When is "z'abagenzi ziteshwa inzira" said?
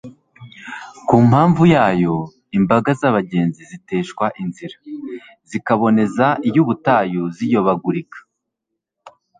2.99-4.77